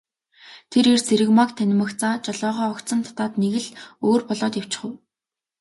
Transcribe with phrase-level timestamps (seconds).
[0.71, 3.67] Тэр эр Цэрэгмааг танимагцаа жолоогоо огцом татаад нэг л
[4.07, 4.91] өөр болоод явчхав.